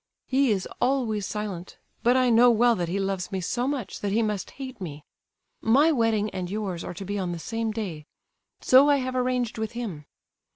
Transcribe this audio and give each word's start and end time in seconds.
"He 0.25 0.49
is 0.49 0.67
always 0.81 1.27
silent, 1.27 1.77
but 2.01 2.17
I 2.17 2.31
know 2.31 2.49
well 2.49 2.75
that 2.75 2.89
he 2.89 2.97
loves 2.97 3.31
me 3.31 3.39
so 3.39 3.67
much 3.67 3.99
that 3.99 4.11
he 4.11 4.23
must 4.23 4.49
hate 4.57 4.81
me. 4.81 5.05
My 5.61 5.91
wedding 5.91 6.31
and 6.31 6.49
yours 6.49 6.83
are 6.83 6.95
to 6.95 7.05
be 7.05 7.19
on 7.19 7.33
the 7.33 7.37
same 7.37 7.69
day; 7.71 8.07
so 8.61 8.89
I 8.89 8.95
have 8.95 9.15
arranged 9.15 9.59
with 9.59 9.73
him. 9.73 10.07